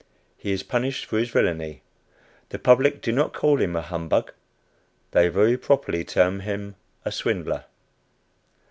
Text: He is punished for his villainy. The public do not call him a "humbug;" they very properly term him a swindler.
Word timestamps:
He 0.35 0.51
is 0.51 0.63
punished 0.63 1.05
for 1.05 1.19
his 1.19 1.29
villainy. 1.29 1.83
The 2.49 2.57
public 2.57 3.03
do 3.03 3.11
not 3.11 3.33
call 3.35 3.61
him 3.61 3.75
a 3.75 3.83
"humbug;" 3.83 4.33
they 5.11 5.27
very 5.27 5.59
properly 5.59 6.03
term 6.03 6.39
him 6.39 6.73
a 7.05 7.11
swindler. 7.11 7.65